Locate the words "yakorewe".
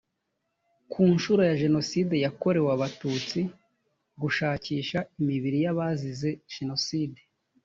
2.25-2.69